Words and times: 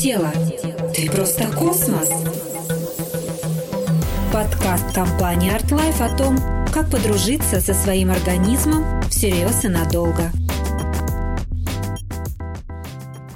тело. 0.00 0.30
Ты 0.94 1.10
просто 1.10 1.44
космос. 1.54 2.08
Подкаст 4.32 4.94
компании 4.94 5.54
ArtLife 5.54 6.02
о 6.02 6.16
том, 6.16 6.38
как 6.72 6.90
подружиться 6.90 7.60
со 7.60 7.74
своим 7.74 8.10
организмом 8.10 9.02
всерьез 9.10 9.62
и 9.66 9.68
надолго. 9.68 10.30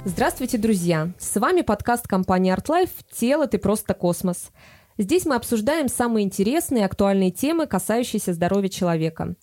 Здравствуйте, 0.05 0.57
друзья! 0.57 1.11
С 1.19 1.39
вами 1.39 1.61
подкаст 1.61 2.07
компании 2.07 2.51
ArtLife 2.51 2.89
«Тело, 3.11 3.45
ты 3.45 3.59
просто 3.59 3.93
космос». 3.93 4.49
Здесь 4.97 5.27
мы 5.27 5.35
обсуждаем 5.35 5.87
самые 5.87 6.25
интересные 6.25 6.81
и 6.81 6.85
актуальные 6.85 7.29
темы, 7.29 7.67
касающиеся 7.67 8.33
здоровья 8.33 8.69
человека. 8.69 9.35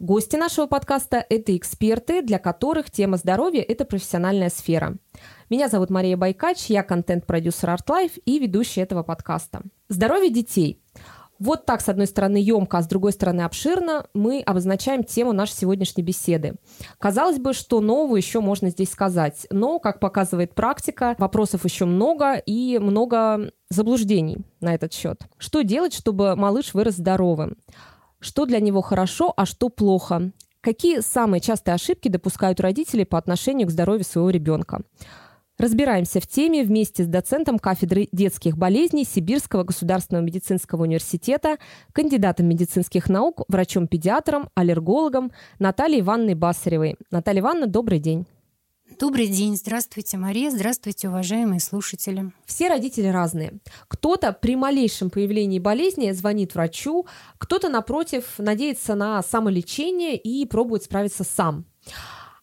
Гости 0.00 0.34
нашего 0.34 0.66
подкаста– 0.66 1.24
это 1.30 1.56
эксперты, 1.56 2.20
для 2.20 2.38
которых 2.38 2.90
тема 2.90 3.16
здоровья– 3.16 3.62
это 3.68 3.84
профессиональная 3.84 4.50
сфера. 4.50 4.96
Меня 5.50 5.68
зовут 5.68 5.88
Мария 5.88 6.16
Байкач, 6.16 6.66
я 6.66 6.82
контент-продюсер 6.82 7.70
ArtLife 7.70 8.20
и 8.24 8.40
ведущая 8.40 8.82
этого 8.82 9.04
подкаста. 9.04 9.62
Здоровье 9.88 10.30
детей. 10.30 10.82
Вот 11.38 11.64
так, 11.64 11.80
с 11.80 11.88
одной 11.88 12.08
стороны, 12.08 12.38
емко, 12.38 12.78
а 12.78 12.82
с 12.82 12.88
другой 12.88 13.12
стороны, 13.12 13.42
обширно 13.42 14.06
мы 14.14 14.40
обозначаем 14.40 15.04
тему 15.04 15.32
нашей 15.32 15.54
сегодняшней 15.54 16.02
беседы. 16.02 16.54
Казалось 16.98 17.38
бы, 17.38 17.52
что 17.54 17.80
нового 17.80 18.16
еще 18.16 18.40
можно 18.40 18.70
здесь 18.70 18.90
сказать, 18.90 19.46
но, 19.50 19.78
как 19.78 20.00
показывает 20.00 20.54
практика, 20.54 21.14
вопросов 21.18 21.64
еще 21.64 21.84
много 21.84 22.34
и 22.34 22.78
много 22.78 23.52
заблуждений 23.68 24.38
на 24.60 24.74
этот 24.74 24.92
счет. 24.92 25.22
Что 25.38 25.62
делать, 25.62 25.94
чтобы 25.94 26.34
малыш 26.34 26.74
вырос 26.74 26.94
здоровым? 26.94 27.56
Что 28.24 28.46
для 28.46 28.60
него 28.60 28.80
хорошо, 28.80 29.32
а 29.36 29.46
что 29.46 29.68
плохо. 29.68 30.32
Какие 30.60 31.00
самые 31.00 31.40
частые 31.40 31.74
ошибки 31.74 32.08
допускают 32.08 32.58
родители 32.58 33.04
по 33.04 33.18
отношению 33.18 33.68
к 33.68 33.70
здоровью 33.70 34.04
своего 34.04 34.30
ребенка? 34.30 34.80
Разбираемся 35.58 36.20
в 36.20 36.26
теме 36.26 36.64
вместе 36.64 37.04
с 37.04 37.06
доцентом 37.06 37.58
кафедры 37.58 38.08
детских 38.10 38.56
болезней 38.56 39.04
Сибирского 39.04 39.62
государственного 39.62 40.24
медицинского 40.24 40.82
университета, 40.82 41.58
кандидатом 41.92 42.48
медицинских 42.48 43.08
наук, 43.08 43.42
врачом-педиатром, 43.46 44.48
аллергологом 44.54 45.30
Натальей 45.60 46.00
Ивановной 46.00 46.34
Басаревой. 46.34 46.96
Наталья 47.10 47.40
Ивановна, 47.40 47.66
добрый 47.68 48.00
день. 48.00 48.26
Добрый 48.90 49.28
день, 49.28 49.56
здравствуйте, 49.56 50.18
Мария, 50.18 50.50
здравствуйте, 50.50 51.08
уважаемые 51.08 51.58
слушатели. 51.58 52.30
Все 52.44 52.68
родители 52.68 53.06
разные. 53.06 53.54
Кто-то 53.88 54.32
при 54.32 54.56
малейшем 54.56 55.08
появлении 55.08 55.58
болезни 55.58 56.12
звонит 56.12 56.54
врачу, 56.54 57.06
кто-то, 57.38 57.70
напротив, 57.70 58.34
надеется 58.36 58.94
на 58.94 59.22
самолечение 59.22 60.16
и 60.16 60.44
пробует 60.44 60.84
справиться 60.84 61.24
сам. 61.24 61.64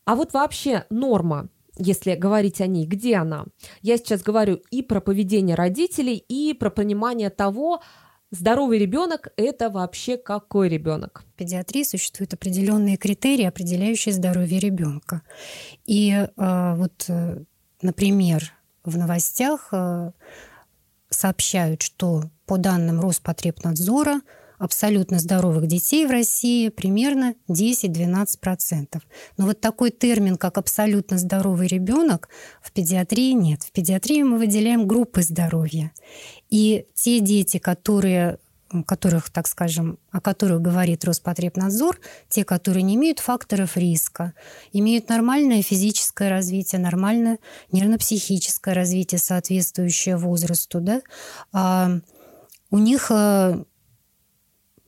А 0.04 0.16
вот 0.16 0.34
вообще 0.34 0.86
норма 0.90 1.50
если 1.78 2.16
говорить 2.16 2.60
о 2.62 2.68
ней, 2.68 2.86
где 2.86 3.16
она? 3.16 3.46
Я 3.82 3.98
сейчас 3.98 4.22
говорю 4.22 4.60
и 4.72 4.84
про 4.84 5.00
поведение 5.00 5.56
родителей, 5.56 6.16
и 6.16 6.54
про 6.54 6.70
понимание 6.70 7.30
того, 7.30 7.82
Здоровый 8.32 8.80
ребенок– 8.80 9.28
это 9.36 9.70
вообще 9.70 10.18
какой 10.18 10.70
ребенок? 10.70 11.24
В 11.34 11.38
педиатрии 11.38 11.84
существуют 11.84 12.34
определенные 12.34 12.96
критерии, 12.96 13.44
определяющие 13.44 14.14
здоровье 14.14 14.60
ребенка. 14.60 15.22
И 15.86 16.12
э, 16.12 16.28
вот, 16.76 17.10
например, 17.82 18.54
в 18.86 18.98
новостях 18.98 19.68
э, 19.74 20.12
сообщают, 21.10 21.82
что 21.82 22.24
по 22.46 22.58
данным 22.58 23.02
Роспотребнадзора 23.02 24.22
абсолютно 24.62 25.18
здоровых 25.18 25.66
детей 25.66 26.06
в 26.06 26.12
России 26.12 26.70
примерно 26.70 27.34
10-12%. 27.50 29.02
Но 29.38 29.46
вот 29.46 29.60
такой 29.60 29.90
термин, 29.90 30.38
как 30.38 30.60
абсолютно 30.60 31.18
здоровый 31.18 31.68
ребенок, 31.68 32.30
в 32.62 32.72
педиатрии 32.72 33.32
нет. 33.32 33.64
В 33.64 33.72
педиатрии 33.72 34.22
мы 34.22 34.38
выделяем 34.38 34.88
группы 34.88 35.24
здоровья. 35.24 35.92
И 36.50 36.86
те 36.94 37.20
дети, 37.20 37.58
которые 37.58 38.38
которых, 38.88 39.30
так 39.30 39.48
скажем, 39.48 40.00
о 40.12 40.22
которых 40.22 40.62
говорит 40.62 41.04
Роспотребнадзор, 41.04 42.00
те, 42.30 42.46
которые 42.46 42.84
не 42.84 42.96
имеют 42.96 43.20
факторов 43.20 43.76
риска, 43.76 44.34
имеют 44.72 45.10
нормальное 45.10 45.62
физическое 45.62 46.30
развитие, 46.30 46.80
нормальное 46.80 47.40
нервно-психическое 47.74 48.74
развитие, 48.74 49.20
соответствующее 49.20 50.16
возрасту, 50.16 50.80
да, 50.80 51.02
а 51.52 52.00
у 52.70 52.78
них 52.78 53.12
э, 53.12 53.62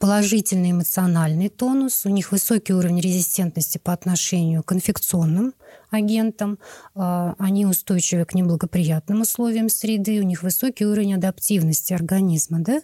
положительный 0.03 0.71
эмоциональный 0.71 1.47
тонус, 1.47 2.05
у 2.05 2.09
них 2.09 2.33
высокий 2.33 2.73
уровень 2.73 2.99
резистентности 2.99 3.77
по 3.77 3.93
отношению 3.93 4.61
к 4.61 4.73
инфекционным 4.73 5.53
агентам, 5.91 6.59
а, 6.93 7.35
они 7.39 7.65
устойчивы 7.65 8.25
к 8.25 8.33
неблагоприятным 8.33 9.21
условиям 9.21 9.69
среды, 9.69 10.19
у 10.19 10.23
них 10.23 10.43
высокий 10.43 10.85
уровень 10.85 11.15
адаптивности 11.15 11.93
организма, 11.93 12.59
да, 12.59 12.81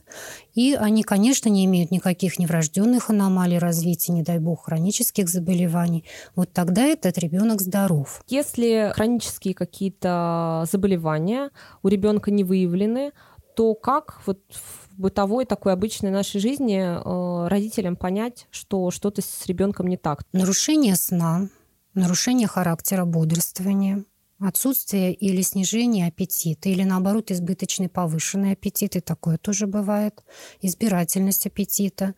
и 0.54 0.78
они, 0.80 1.04
конечно, 1.04 1.50
не 1.50 1.66
имеют 1.66 1.92
никаких 1.92 2.40
неврожденных 2.40 3.10
аномалий 3.10 3.58
развития, 3.58 4.14
не 4.14 4.24
дай 4.24 4.40
бог, 4.40 4.68
хронических 4.68 5.28
заболеваний. 5.28 6.06
Вот 6.38 6.54
тогда 6.54 6.84
этот 6.84 7.18
ребенок 7.18 7.60
здоров. 7.60 8.24
Если 8.30 8.94
хронические 8.96 9.56
какие-то 9.56 10.66
заболевания 10.72 11.50
у 11.84 11.90
ребенка 11.90 12.32
не 12.32 12.46
выявлены, 12.46 13.12
то 13.56 13.76
как 13.76 14.22
вот 14.26 14.40
в 14.52 14.89
бытовой 15.00 15.46
такой 15.46 15.74
обычной 15.74 16.12
нашей 16.12 16.40
жизни 16.42 16.78
э, 16.78 17.48
родителям 17.48 17.96
понять, 17.96 18.48
что 18.52 18.92
что-то 18.92 19.22
с 19.22 19.46
ребенком 19.48 19.88
не 19.88 19.98
так? 19.98 20.24
Нарушение 20.34 20.96
сна, 20.96 21.50
нарушение 21.94 22.48
характера 22.48 23.06
бодрствования, 23.06 24.04
отсутствие 24.40 25.14
или 25.14 25.42
снижение 25.42 26.08
аппетита, 26.08 26.70
или 26.70 26.84
наоборот 26.84 27.32
избыточный 27.32 27.90
повышенный 27.90 28.54
аппетит, 28.54 28.96
и 28.96 29.00
такое 29.00 29.38
тоже 29.38 29.68
бывает, 29.68 30.24
избирательность 30.62 31.46
аппетита, 31.46 32.16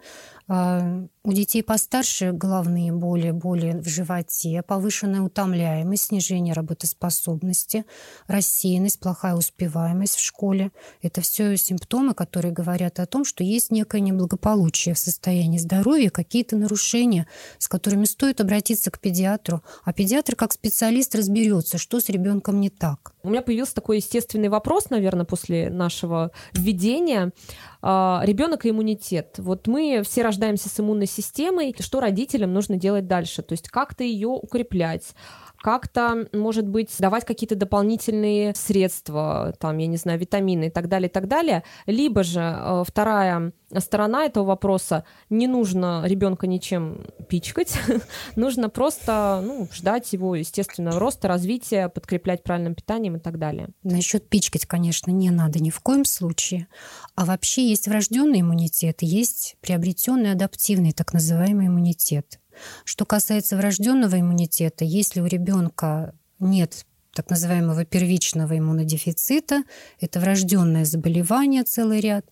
а, 0.54 1.08
у 1.24 1.32
детей 1.34 1.64
постарше 1.64 2.32
головные 2.32 2.92
боли, 2.92 3.32
боли 3.32 3.80
в 3.80 3.88
животе, 3.88 4.62
повышенная 4.64 5.22
утомляемость, 5.22 6.08
снижение 6.08 6.54
работоспособности, 6.54 7.86
рассеянность, 8.28 9.00
плохая 9.00 9.36
успеваемость 9.36 10.16
в 10.16 10.20
школе. 10.20 10.72
Это 11.02 11.22
все 11.22 11.56
симптомы, 11.56 12.14
которые 12.16 12.52
говорят 12.52 13.00
о 13.00 13.06
том, 13.06 13.24
что 13.24 13.44
есть 13.44 13.72
некое 13.72 14.02
неблагополучие 14.02 14.94
в 14.94 15.00
состоянии 15.00 15.58
здоровья, 15.60 16.10
какие-то 16.10 16.58
нарушения, 16.58 17.28
с 17.60 17.68
которыми 17.70 18.06
стоит 18.06 18.42
обратиться 18.42 18.92
к 18.92 19.00
педиатру. 19.00 19.62
А 19.86 19.94
педиатр 19.94 20.36
как 20.36 20.52
специалист 20.52 21.16
разберется, 21.16 21.78
что 21.78 22.02
с 22.02 22.10
ребенком 22.12 22.60
не 22.60 22.70
так. 22.70 23.14
У 23.24 23.30
меня 23.30 23.42
появился 23.42 23.76
такой 23.76 23.98
естественный 23.98 24.50
вопрос, 24.50 24.90
наверное, 24.90 25.26
после 25.26 25.70
нашего 25.70 26.32
введения. 26.54 27.32
А, 27.82 28.22
Ребенок 28.24 28.66
и 28.66 28.70
иммунитет. 28.70 29.36
Вот 29.38 29.68
мы 29.68 30.02
все 30.04 30.22
рождаемся 30.22 30.70
с 30.70 30.80
иммунной 30.80 31.08
системой. 31.08 31.76
Что 31.80 32.00
родителям 32.00 32.54
нужно 32.54 32.78
делать 32.78 33.08
дальше? 33.08 33.42
То 33.42 33.54
есть 33.54 33.70
как-то 33.70 34.04
ее 34.04 34.28
укреплять, 34.28 35.14
как-то, 35.62 36.28
может 36.34 36.68
быть, 36.68 36.94
давать 37.00 37.26
какие-то 37.26 37.56
дополнительные 37.56 38.54
средства, 38.56 39.54
там, 39.60 39.78
я 39.78 39.88
не 39.88 39.98
знаю, 39.98 40.20
витамины 40.20 40.66
и 40.66 40.70
так 40.70 40.88
далее, 40.88 41.08
и 41.08 41.12
так 41.12 41.28
далее. 41.28 41.64
Либо 41.86 42.24
же 42.24 42.42
э, 42.42 42.84
вторая 42.86 43.54
сторона 43.80 44.26
этого 44.26 44.44
вопроса, 44.46 45.06
не 45.30 45.48
нужно 45.48 46.04
ребенка 46.06 46.48
ничем 46.48 47.06
пичкать, 47.30 47.78
нужно 48.36 48.70
просто 48.70 49.42
ну, 49.46 49.68
ждать 49.72 50.12
его 50.14 50.36
естественного 50.36 51.00
роста, 51.00 51.28
развития, 51.28 51.90
подкреплять 51.90 52.44
правильным 52.44 52.76
питанием 52.76 53.16
и 53.16 53.20
так 53.20 53.40
далее. 53.40 53.70
Насчет 53.84 54.28
пичкать, 54.28 54.66
конечно, 54.66 55.12
не 55.12 55.30
надо 55.30 55.60
ни 55.60 55.70
в 55.70 55.80
коем 55.80 56.06
случае. 56.06 56.68
А 57.16 57.26
вообще 57.26 57.71
есть 57.72 57.88
врожденный 57.88 58.42
иммунитет, 58.42 58.98
есть 59.02 59.56
приобретенный 59.62 60.32
адаптивный 60.32 60.92
так 60.92 61.14
называемый 61.14 61.68
иммунитет. 61.68 62.40
Что 62.86 63.06
касается 63.06 63.58
врожденного 63.58 64.20
иммунитета, 64.20 64.86
если 64.86 65.22
у 65.22 65.26
ребенка 65.26 66.14
нет 66.40 66.86
так 67.14 67.30
называемого 67.30 67.84
первичного 67.86 68.58
иммунодефицита, 68.58 69.64
это 70.00 70.20
врожденное 70.20 70.86
заболевание 70.86 71.64
целый 71.64 72.00
ряд, 72.00 72.26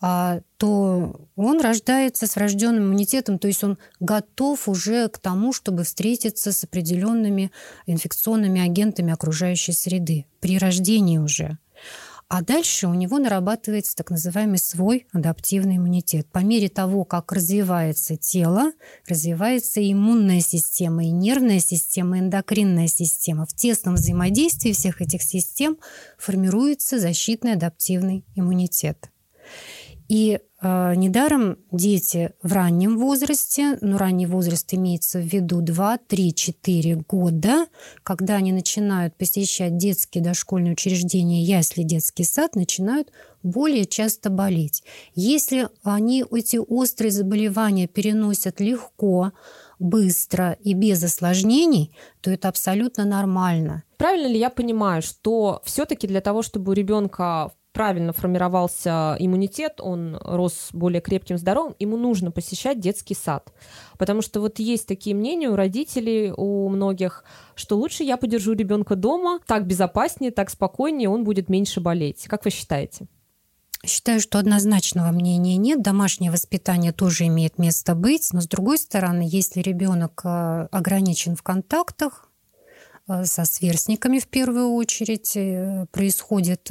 а, 0.00 0.40
то 0.58 1.28
он 1.36 1.60
рождается 1.60 2.26
с 2.26 2.36
врожденным 2.36 2.84
иммунитетом, 2.84 3.38
то 3.38 3.48
есть 3.48 3.64
он 3.64 3.78
готов 4.00 4.68
уже 4.68 5.08
к 5.08 5.18
тому, 5.18 5.52
чтобы 5.52 5.84
встретиться 5.84 6.52
с 6.52 6.64
определенными 6.64 7.50
инфекционными 7.86 8.60
агентами 8.60 9.12
окружающей 9.12 9.72
среды 9.72 10.26
при 10.40 10.58
рождении 10.58 11.18
уже. 11.18 11.58
А 12.28 12.42
дальше 12.42 12.88
у 12.88 12.94
него 12.94 13.18
нарабатывается 13.18 13.94
так 13.94 14.10
называемый 14.10 14.58
свой 14.58 15.06
адаптивный 15.12 15.76
иммунитет. 15.76 16.26
По 16.32 16.40
мере 16.40 16.68
того, 16.68 17.04
как 17.04 17.30
развивается 17.30 18.16
тело, 18.16 18.72
развивается 19.06 19.80
иммунная 19.80 20.40
система, 20.40 21.04
и 21.04 21.10
нервная 21.10 21.60
система, 21.60 22.16
и 22.16 22.20
эндокринная 22.20 22.88
система. 22.88 23.46
В 23.46 23.54
тесном 23.54 23.94
взаимодействии 23.94 24.72
всех 24.72 25.00
этих 25.00 25.22
систем 25.22 25.78
формируется 26.18 26.98
защитный 26.98 27.52
адаптивный 27.52 28.24
иммунитет. 28.34 29.08
И 30.08 30.40
недаром 30.96 31.58
дети 31.70 32.32
в 32.42 32.52
раннем 32.52 32.98
возрасте, 32.98 33.78
ну, 33.80 33.98
ранний 33.98 34.26
возраст 34.26 34.72
имеется 34.74 35.18
в 35.18 35.24
виду 35.24 35.60
2, 35.60 35.98
3, 35.98 36.34
4 36.34 36.96
года, 37.08 37.66
когда 38.02 38.36
они 38.36 38.52
начинают 38.52 39.16
посещать 39.16 39.76
детские 39.76 40.22
дошкольные 40.22 40.72
учреждения, 40.72 41.42
ясли, 41.42 41.82
детский 41.82 42.24
сад, 42.24 42.54
начинают 42.54 43.10
более 43.42 43.84
часто 43.84 44.30
болеть. 44.30 44.82
Если 45.14 45.68
они 45.82 46.24
эти 46.30 46.56
острые 46.56 47.10
заболевания 47.10 47.86
переносят 47.86 48.60
легко, 48.60 49.32
быстро 49.78 50.52
и 50.52 50.72
без 50.72 51.02
осложнений, 51.02 51.94
то 52.20 52.30
это 52.30 52.48
абсолютно 52.48 53.04
нормально. 53.04 53.82
Правильно 53.98 54.26
ли 54.26 54.38
я 54.38 54.50
понимаю, 54.50 55.02
что 55.02 55.60
все-таки 55.64 56.06
для 56.06 56.20
того, 56.20 56.42
чтобы 56.42 56.72
у 56.72 56.74
ребенка 56.74 57.52
правильно 57.76 58.14
формировался 58.14 59.16
иммунитет, 59.18 59.82
он 59.82 60.16
рос 60.22 60.70
более 60.72 61.02
крепким, 61.02 61.36
здоровым, 61.36 61.74
ему 61.78 61.98
нужно 61.98 62.30
посещать 62.30 62.80
детский 62.80 63.14
сад. 63.14 63.52
Потому 63.98 64.22
что 64.22 64.40
вот 64.40 64.58
есть 64.58 64.88
такие 64.88 65.14
мнения 65.14 65.50
у 65.50 65.56
родителей, 65.56 66.32
у 66.34 66.70
многих, 66.70 67.22
что 67.54 67.76
лучше 67.76 68.02
я 68.02 68.16
подержу 68.16 68.54
ребенка 68.54 68.96
дома, 68.96 69.40
так 69.46 69.66
безопаснее, 69.66 70.30
так 70.30 70.48
спокойнее, 70.48 71.10
он 71.10 71.22
будет 71.22 71.50
меньше 71.50 71.82
болеть. 71.82 72.24
Как 72.28 72.46
вы 72.46 72.50
считаете? 72.50 73.08
Считаю, 73.84 74.20
что 74.20 74.38
однозначного 74.38 75.10
мнения 75.10 75.58
нет. 75.58 75.82
Домашнее 75.82 76.30
воспитание 76.30 76.92
тоже 76.92 77.26
имеет 77.26 77.58
место 77.58 77.94
быть. 77.94 78.30
Но 78.32 78.40
с 78.40 78.48
другой 78.48 78.78
стороны, 78.78 79.28
если 79.30 79.60
ребенок 79.60 80.22
э, 80.24 80.68
ограничен 80.72 81.36
в 81.36 81.42
контактах 81.42 82.30
э, 83.06 83.26
со 83.26 83.44
сверстниками 83.44 84.18
в 84.18 84.28
первую 84.28 84.72
очередь, 84.72 85.36
э, 85.36 85.84
происходит 85.92 86.70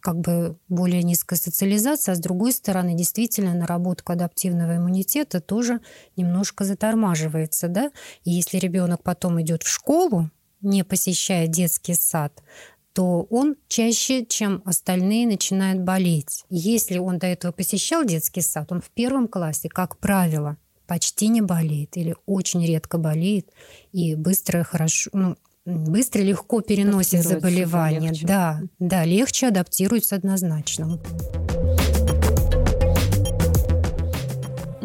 как 0.00 0.20
бы 0.20 0.56
более 0.68 1.02
низкая 1.02 1.38
социализация, 1.38 2.12
а 2.12 2.16
с 2.16 2.20
другой 2.20 2.52
стороны, 2.52 2.94
действительно, 2.94 3.54
наработка 3.54 4.14
адаптивного 4.14 4.76
иммунитета 4.76 5.40
тоже 5.40 5.80
немножко 6.16 6.64
затормаживается, 6.64 7.68
да. 7.68 7.90
И 8.24 8.30
если 8.30 8.58
ребенок 8.58 9.02
потом 9.02 9.40
идет 9.42 9.62
в 9.62 9.68
школу, 9.68 10.30
не 10.60 10.84
посещая 10.84 11.48
детский 11.48 11.94
сад, 11.94 12.42
то 12.92 13.22
он 13.30 13.56
чаще, 13.68 14.24
чем 14.24 14.62
остальные, 14.64 15.26
начинает 15.26 15.82
болеть. 15.82 16.44
Если 16.50 16.98
он 16.98 17.18
до 17.18 17.26
этого 17.26 17.52
посещал 17.52 18.04
детский 18.04 18.42
сад, 18.42 18.70
он 18.70 18.80
в 18.80 18.90
первом 18.90 19.28
классе, 19.28 19.68
как 19.68 19.98
правило, 19.98 20.56
почти 20.86 21.28
не 21.28 21.40
болеет 21.40 21.96
или 21.96 22.14
очень 22.26 22.64
редко 22.66 22.98
болеет 22.98 23.50
и 23.92 24.14
быстро 24.14 24.62
хорошо, 24.62 25.10
ну, 25.12 25.36
быстро 25.64 26.20
легко 26.20 26.60
переносит 26.60 27.22
заболевания. 27.22 28.12
Да, 28.22 28.60
да, 28.78 29.04
легче 29.04 29.48
адаптируется 29.48 30.16
однозначно. 30.16 31.00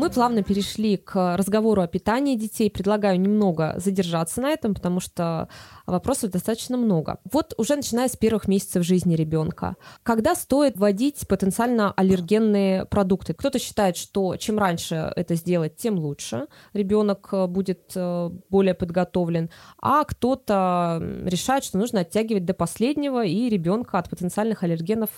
Мы 0.07 0.13
плавно 0.13 0.41
перешли 0.41 0.95
к 0.95 1.35
разговору 1.35 1.81
о 1.81 1.87
питании 1.87 2.37
детей. 2.37 2.71
Предлагаю 2.71 3.19
немного 3.19 3.73
задержаться 3.75 4.39
на 4.39 4.51
этом, 4.51 4.73
потому 4.73 5.01
что 5.01 5.49
вопросов 5.85 6.31
достаточно 6.31 6.77
много. 6.77 7.17
Вот 7.29 7.53
уже 7.57 7.75
начиная 7.75 8.07
с 8.07 8.15
первых 8.15 8.47
месяцев 8.47 8.85
жизни 8.85 9.15
ребенка, 9.15 9.75
когда 10.03 10.33
стоит 10.33 10.77
вводить 10.77 11.27
потенциально 11.27 11.91
аллергенные 11.91 12.85
продукты? 12.85 13.33
Кто-то 13.33 13.59
считает, 13.59 13.97
что 13.97 14.37
чем 14.37 14.57
раньше 14.57 15.11
это 15.17 15.35
сделать, 15.35 15.75
тем 15.75 15.99
лучше. 15.99 16.47
Ребенок 16.71 17.27
э, 17.33 17.45
будет 17.47 17.91
э, 17.93 18.29
более 18.49 18.75
подготовлен, 18.75 19.49
а 19.81 20.05
кто-то 20.05 21.01
решает, 21.25 21.65
что 21.65 21.77
нужно 21.77 21.99
оттягивать 21.99 22.45
до 22.45 22.53
последнего 22.53 23.25
и 23.25 23.49
ребенка 23.49 23.99
от 23.99 24.09
потенциальных 24.09 24.63
аллергенов 24.63 25.09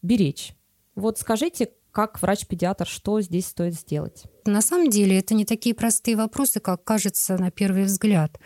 беречь. 0.00 0.54
Вот 0.94 1.18
скажите, 1.18 1.68
как 1.92 2.20
врач-педиатр, 2.20 2.86
что 2.86 3.20
здесь 3.20 3.46
стоит 3.46 3.74
сделать? 3.74 4.24
На 4.44 4.60
самом 4.60 4.90
деле 4.90 5.18
это 5.18 5.34
не 5.34 5.44
такие 5.44 5.74
простые 5.74 6.16
вопросы, 6.16 6.58
как 6.58 6.82
кажется 6.82 7.36
на 7.36 7.50
первый 7.50 7.84
взгляд. 7.84 8.40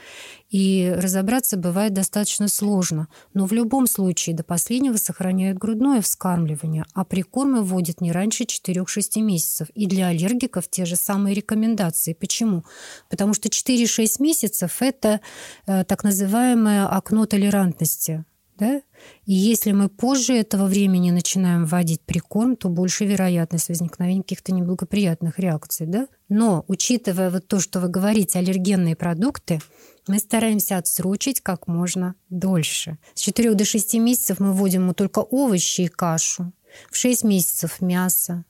И 0.51 0.93
разобраться 0.95 1.57
бывает 1.57 1.95
достаточно 1.95 2.49
сложно. 2.49 3.09
Но 3.33 3.47
в 3.47 3.53
любом 3.53 3.87
случае 3.87 4.37
до 4.37 4.43
последнего 4.43 4.97
сохраняют 4.97 5.59
грудное 5.59 6.03
вскармливание, 6.03 6.85
а 6.93 7.05
прикормы 7.05 7.63
вводят 7.63 8.01
не 8.01 8.13
раньше 8.13 8.45
4-6 8.45 9.21
месяцев. 9.23 9.69
И 9.75 9.87
для 9.87 10.09
аллергиков 10.09 10.69
те 10.69 10.85
же 10.85 10.97
самые 10.97 11.35
рекомендации. 11.35 12.13
Почему? 12.13 12.65
Потому 13.09 13.33
что 13.33 13.49
4-6 13.49 14.21
месяцев– 14.21 14.77
это 14.81 15.21
э, 15.67 15.85
так 15.85 16.05
называемое 16.05 16.87
окно 16.87 17.27
толерантности 17.27 18.25
да? 18.59 18.83
И 19.25 19.33
если 19.33 19.73
мы 19.73 19.89
позже 19.89 20.35
этого 20.35 20.67
времени 20.67 21.11
начинаем 21.11 21.65
вводить 21.65 22.01
прикорм, 22.03 22.57
то 22.57 22.69
больше 22.69 23.05
вероятность 23.05 23.69
возникновения 23.69 24.23
каких-то 24.23 24.53
неблагоприятных 24.53 25.39
реакций. 25.39 25.87
Да? 25.87 26.09
Но, 26.29 26.65
учитывая 26.69 27.31
вот 27.31 27.47
то, 27.47 27.61
что 27.61 27.81
вы 27.81 27.89
говорите, 27.89 28.39
аллергенные 28.39 28.97
продукты, 28.97 29.61
мы 30.09 30.19
стараемся 30.19 30.79
отсрочить 30.79 31.41
как 31.41 31.67
можно 31.67 32.15
дольше. 32.29 32.99
С 33.15 33.21
4 33.21 33.55
до 33.55 33.65
6 33.65 33.95
месяцев 33.95 34.41
мы 34.41 34.53
вводим 34.53 34.83
ему 34.83 34.95
только 34.95 35.21
овощи 35.21 35.83
и 35.83 35.89
кашу. 35.89 36.53
В 36.91 36.97
6 36.97 37.25
месяцев 37.25 37.81
мясо, 37.81 38.45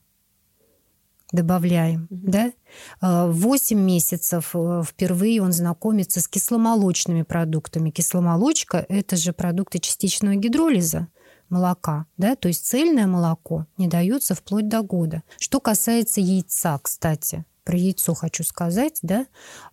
добавляем, 1.33 2.09
mm-hmm. 2.11 2.31
да? 2.31 2.53
А, 3.01 3.27
в 3.27 3.35
8 3.41 3.79
месяцев 3.79 4.51
э, 4.55 4.83
впервые 4.87 5.43
он 5.43 5.53
знакомится 5.53 6.21
с 6.21 6.29
кисломолочными 6.29 7.23
продуктами. 7.23 7.91
Кисломолочка– 7.91 8.85
это 8.89 9.17
же 9.17 9.33
продукты 9.33 9.79
частичного 9.79 10.35
гидролиза 10.37 11.09
молока, 11.49 12.07
да, 12.17 12.35
то 12.35 12.49
есть 12.49 12.67
цельное 12.67 13.07
молоко 13.07 13.67
не 13.79 13.87
дается 13.89 14.35
вплоть 14.35 14.69
до 14.69 14.83
года. 14.83 15.23
Что 15.39 15.61
касается 15.61 16.21
яйца, 16.21 16.79
кстати, 16.83 17.45
про 17.67 17.77
яйцо 17.77 18.15
хочу 18.15 18.45
сказать, 18.45 19.01
да, 19.03 19.27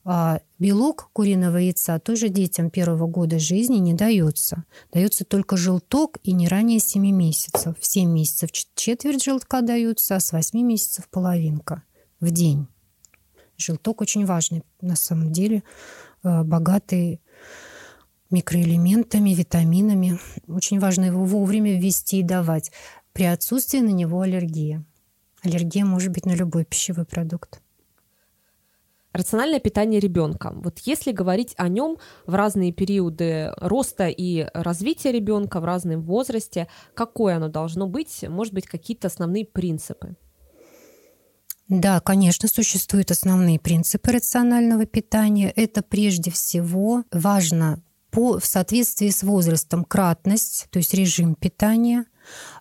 а, 0.04 0.42
белок 0.58 1.12
куриного 1.14 1.58
яйца 1.58 2.00
тоже 2.00 2.30
детям 2.30 2.72
первого 2.72 3.06
года 3.06 3.38
жизни 3.38 3.78
не 3.78 3.94
дается. 3.94 4.64
Дается 4.92 5.26
только 5.26 5.58
желток 5.58 6.18
и 6.24 6.34
не 6.34 6.48
ранее 6.48 6.80
7 6.80 7.12
месяцев. 7.12 7.76
В 7.80 7.86
7 7.86 8.10
месяцев 8.10 8.50
четверть 8.52 9.24
желтка 9.24 9.62
дается, 9.62 10.16
а 10.16 10.20
с 10.20 10.32
8 10.32 10.60
месяцев 10.60 11.08
половинка 11.08 11.84
в 12.20 12.32
день. 12.32 12.68
Желток 13.58 14.02
очень 14.02 14.26
важный, 14.26 14.64
на 14.82 14.96
самом 14.96 15.32
деле, 15.32 15.62
а, 16.24 16.44
богатый 16.44 17.22
микроэлементами, 18.32 19.36
витаминами. 19.36 20.20
Очень 20.48 20.80
важно 20.80 21.06
его 21.06 21.24
вовремя 21.26 21.80
ввести 21.80 22.22
и 22.22 22.24
давать 22.24 22.72
при 23.14 23.26
отсутствии 23.26 23.82
на 23.82 23.92
него 23.92 24.22
аллергии. 24.22 24.84
Аллергия 25.44 25.86
может 25.86 26.12
быть 26.12 26.26
на 26.26 26.34
любой 26.34 26.66
пищевой 26.66 27.06
продукт. 27.06 27.63
Рациональное 29.14 29.60
питание 29.60 30.00
ребенка. 30.00 30.52
Вот 30.56 30.80
если 30.80 31.12
говорить 31.12 31.54
о 31.58 31.68
нем 31.68 31.98
в 32.26 32.34
разные 32.34 32.72
периоды 32.74 33.52
роста 33.58 34.08
и 34.08 34.48
развития 34.56 35.12
ребенка, 35.12 35.60
в 35.62 35.66
разном 35.66 36.02
возрасте, 36.02 36.68
какое 36.96 37.36
оно 37.36 37.48
должно 37.48 37.88
быть, 37.88 38.26
может 38.28 38.54
быть, 38.54 38.66
какие-то 38.66 39.08
основные 39.08 39.46
принципы? 39.46 40.16
Да, 41.70 42.00
конечно, 42.00 42.50
существуют 42.50 43.12
основные 43.12 43.60
принципы 43.60 44.12
рационального 44.12 44.86
питания. 44.88 45.52
Это 45.56 45.84
прежде 45.84 46.32
всего 46.32 47.04
важно 47.12 47.84
по, 48.10 48.40
в 48.40 48.46
соответствии 48.46 49.10
с 49.10 49.22
возрастом 49.22 49.86
кратность, 49.86 50.68
то 50.72 50.78
есть 50.78 50.94
режим 50.94 51.36
питания, 51.36 52.06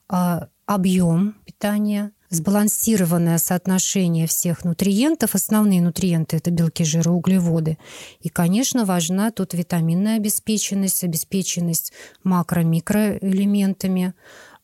а, 0.09 0.49
объем 0.66 1.37
питания, 1.44 2.12
сбалансированное 2.32 3.38
соотношение 3.38 4.26
всех 4.26 4.64
нутриентов. 4.64 5.34
Основные 5.34 5.82
нутриенты– 5.82 6.36
это 6.38 6.50
белки, 6.50 6.82
жиры, 6.82 7.10
углеводы. 7.10 7.78
И, 8.20 8.30
конечно, 8.30 8.84
важна 8.86 9.30
тут 9.30 9.52
витаминная 9.52 10.16
обеспеченность, 10.16 11.04
обеспеченность 11.04 11.92
макро-микроэлементами. 12.24 14.14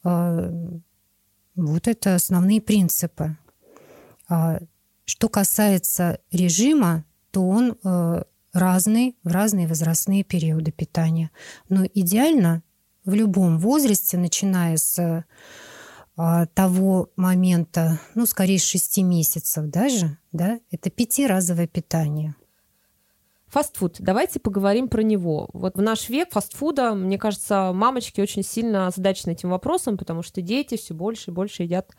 А, 0.02 0.50
вот 1.56 1.88
это 1.88 2.14
основные 2.14 2.62
принципы. 2.62 3.36
А, 4.28 4.60
что 5.04 5.28
касается 5.28 6.20
режима, 6.32 7.04
то 7.30 7.46
он 7.46 7.76
а, 7.84 8.24
разный 8.54 9.14
в 9.22 9.28
разные 9.28 9.68
возрастные 9.68 10.24
периоды 10.24 10.72
питания. 10.72 11.30
Но 11.68 11.84
идеально 11.84 12.62
в 13.04 13.12
любом 13.12 13.58
возрасте, 13.58 14.16
начиная 14.16 14.78
с 14.78 15.24
того 16.54 17.10
момента, 17.16 18.00
ну, 18.14 18.26
скорее, 18.26 18.58
6 18.58 18.98
месяцев 18.98 19.66
даже, 19.66 20.18
да, 20.32 20.58
это 20.70 20.90
пятиразовое 20.90 21.66
питание. 21.66 22.34
Фастфуд. 23.48 23.96
Давайте 23.98 24.40
поговорим 24.40 24.88
про 24.88 25.02
него. 25.02 25.48
Вот 25.52 25.76
в 25.76 25.80
наш 25.80 26.08
век 26.10 26.32
фастфуда, 26.32 26.94
мне 26.94 27.18
кажется, 27.18 27.72
мамочки 27.72 28.20
очень 28.20 28.42
сильно 28.42 28.88
озадачены 28.88 29.32
этим 29.32 29.48
вопросом, 29.50 29.96
потому 29.96 30.22
что 30.22 30.42
дети 30.42 30.76
все 30.76 30.92
больше 30.92 31.30
и 31.30 31.34
больше 31.34 31.62
едят 31.62 31.94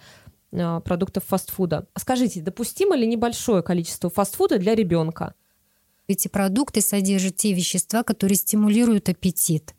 а, 0.52 0.80
продуктов 0.82 1.24
фастфуда. 1.26 1.88
Скажите, 1.98 2.42
допустимо 2.42 2.96
ли 2.96 3.08
небольшое 3.08 3.64
количество 3.64 4.10
фастфуда 4.12 4.60
для 4.60 4.76
ребенка? 4.76 5.34
Эти 6.10 6.28
продукты 6.28 6.82
содержат 6.82 7.36
те 7.36 7.54
вещества, 7.54 8.02
которые 8.02 8.36
стимулируют 8.36 9.10
аппетит. 9.10 9.76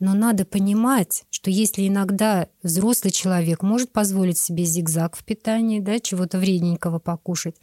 Но 0.00 0.12
надо 0.12 0.44
понимать, 0.44 1.22
что 1.30 1.52
если 1.52 1.86
иногда 1.86 2.48
взрослый 2.64 3.12
человек 3.12 3.62
может 3.62 3.92
позволить 3.92 4.38
себе 4.38 4.64
зигзаг 4.64 5.16
в 5.16 5.24
питании, 5.24 5.78
да, 5.78 6.00
чего-то 6.00 6.38
вредненького 6.38 6.98
покушать, 6.98 7.54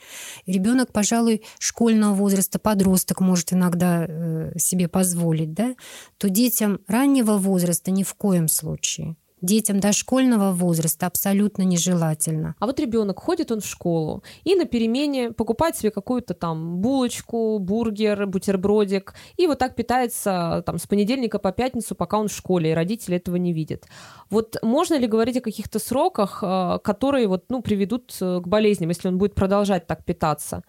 ребенок, 0.45 0.93
пожалуй, 0.93 1.43
школьного 1.59 2.13
возраста, 2.13 2.57
подросток 2.57 3.19
может 3.19 3.51
иногда 3.51 4.05
э, 4.07 4.57
себе 4.57 4.87
позволить, 4.87 5.53
да, 5.53 5.75
то 6.17 6.29
детям 6.29 6.79
раннего 6.87 7.33
возраста 7.33 7.91
ни 7.91 8.03
в 8.03 8.13
коем 8.13 8.47
случае 8.47 9.17
детям 9.45 9.79
дошкольного 9.79 10.51
возраста 10.51 11.07
абсолютно 11.07 11.63
нежелательно. 11.63 12.55
А 12.59 12.65
вот 12.65 12.79
ребенок 12.79 13.19
ходит 13.19 13.51
он 13.51 13.61
в 13.61 13.65
школу 13.65 14.23
и 14.43 14.55
на 14.55 14.65
перемене 14.65 15.31
покупает 15.31 15.77
себе 15.77 15.91
какую-то 15.91 16.33
там 16.33 16.77
булочку, 16.79 17.59
бургер, 17.59 18.27
бутербродик, 18.27 19.13
и 19.37 19.47
вот 19.47 19.59
так 19.59 19.75
питается 19.75 20.63
там 20.65 20.77
с 20.77 20.87
понедельника 20.87 21.39
по 21.39 21.51
пятницу, 21.51 21.95
пока 21.95 22.17
он 22.17 22.27
в 22.27 22.33
школе, 22.33 22.71
и 22.71 22.73
родители 22.73 23.17
этого 23.17 23.35
не 23.37 23.53
видят. 23.53 23.85
Вот 24.29 24.57
можно 24.61 24.97
ли 24.97 25.07
говорить 25.07 25.37
о 25.37 25.41
каких-то 25.41 25.79
сроках, 25.79 26.39
э, 26.41 26.79
которые 26.83 27.27
вот, 27.27 27.45
ну, 27.49 27.61
приведут 27.61 28.15
э, 28.21 28.41
к 28.43 28.47
болезням, 28.47 28.89
если 28.89 29.07
он 29.07 29.17
будет 29.17 29.35
продолжать 29.35 29.87
так 29.87 30.03
питаться? 30.03 30.63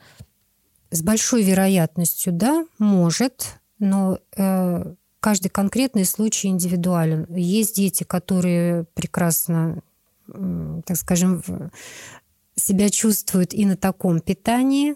С 0.90 1.02
большой 1.02 1.42
вероятностью, 1.42 2.33
да, 2.33 2.64
может, 2.78 3.59
но 3.78 4.18
э, 4.37 4.95
каждый 5.26 5.49
конкретный 5.49 6.04
случай 6.04 6.47
индивидуален. 6.47 7.26
Есть 7.35 7.75
дети, 7.75 8.04
которые 8.04 8.85
прекрасно, 8.95 9.83
так 10.28 10.97
скажем, 10.97 11.42
себя 12.54 12.90
чувствуют 12.90 13.52
и 13.52 13.66
на 13.66 13.76
таком 13.76 14.21
питании, 14.21 14.95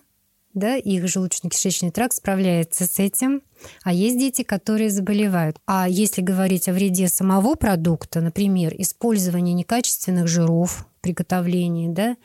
да, 0.54 0.76
их 0.76 1.02
желудочно-кишечный 1.02 1.90
тракт 1.90 2.14
справляется 2.14 2.86
с 2.86 3.00
этим, 3.00 3.42
а 3.82 3.92
есть 3.92 4.20
дети, 4.20 4.42
которые 4.42 4.90
заболевают. 4.90 5.58
А 5.66 5.88
если 5.88 6.22
говорить 6.22 6.68
о 6.68 6.74
вреде 6.74 7.08
самого 7.08 7.56
продукта, 7.56 8.20
например, 8.20 8.72
использование 8.78 9.54
некачественных 9.54 10.28
жиров, 10.28 10.86
приготовлении, 11.00 11.88
да, 11.88 12.16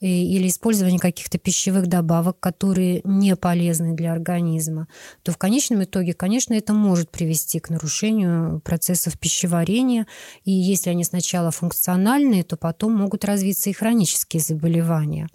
или 0.00 0.48
использование 0.48 0.98
каких-то 0.98 1.38
пищевых 1.38 1.86
добавок, 1.86 2.40
которые 2.40 3.00
не 3.04 3.36
полезны 3.36 3.94
для 3.94 4.12
организма, 4.12 4.88
то 5.22 5.32
в 5.32 5.38
конечном 5.38 5.84
итоге, 5.84 6.14
конечно, 6.14 6.54
это 6.54 6.72
может 6.72 7.10
привести 7.10 7.60
к 7.60 7.70
нарушению 7.70 8.60
процессов 8.60 9.18
пищеварения. 9.18 10.06
И 10.44 10.50
если 10.50 10.90
они 10.90 11.04
сначала 11.04 11.50
функциональные, 11.50 12.44
то 12.44 12.56
потом 12.56 12.94
могут 12.94 13.24
развиться 13.24 13.70
и 13.70 13.74
хронические 13.74 14.40
заболевания. 14.40 15.28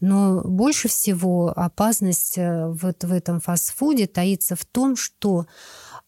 Но 0.00 0.42
больше 0.42 0.88
всего 0.88 1.52
опасность 1.56 2.38
э, 2.38 2.68
вот 2.68 3.04
в 3.04 3.12
этом 3.12 3.40
фастфуде 3.40 4.06
таится 4.06 4.56
в 4.56 4.64
том, 4.64 4.96
что 4.96 5.46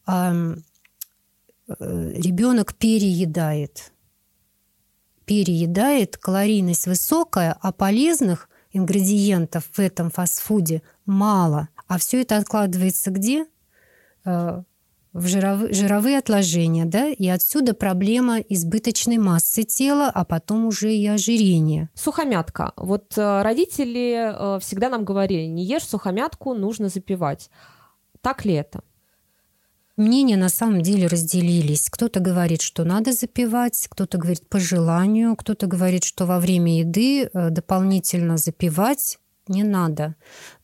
э, 0.07 0.55
ребенок 1.67 2.75
переедает 2.75 3.91
переедает, 5.25 6.17
калорийность 6.17 6.87
высокая, 6.87 7.57
а 7.61 7.71
полезных 7.71 8.49
ингредиентов 8.71 9.65
в 9.71 9.79
этом 9.79 10.09
фастфуде 10.09 10.81
мало. 11.05 11.69
А 11.87 11.97
все 11.97 12.21
это 12.21 12.37
откладывается 12.37 13.11
где? 13.11 13.45
Э, 14.25 14.63
в 15.13 15.27
жировые, 15.27 15.73
жировые 15.73 16.17
отложения, 16.17 16.85
да, 16.85 17.09
и 17.09 17.27
отсюда 17.27 17.73
проблема 17.73 18.39
избыточной 18.39 19.17
массы 19.17 19.63
тела, 19.63 20.09
а 20.13 20.23
потом 20.23 20.65
уже 20.65 20.93
и 20.93 21.05
ожирения. 21.05 21.89
Сухомятка. 21.93 22.71
Вот 22.77 23.17
э, 23.17 23.41
родители 23.41 24.33
э, 24.55 24.59
всегда 24.61 24.89
нам 24.89 25.03
говорили, 25.03 25.47
не 25.47 25.65
ешь 25.65 25.83
сухомятку, 25.87 26.53
нужно 26.53 26.87
запивать. 26.87 27.49
Так 28.21 28.45
ли 28.45 28.53
это? 28.53 28.83
Мнения 30.01 30.35
на 30.35 30.49
самом 30.49 30.81
деле 30.81 31.05
разделились. 31.05 31.87
Кто-то 31.91 32.19
говорит, 32.19 32.63
что 32.63 32.83
надо 32.83 33.13
запивать, 33.13 33.87
кто-то 33.87 34.17
говорит 34.17 34.49
по 34.49 34.59
желанию, 34.59 35.35
кто-то 35.35 35.67
говорит, 35.67 36.03
что 36.03 36.25
во 36.25 36.39
время 36.39 36.79
еды 36.79 37.25
э, 37.25 37.49
дополнительно 37.51 38.37
запивать 38.37 39.19
не 39.47 39.63
надо. 39.63 40.15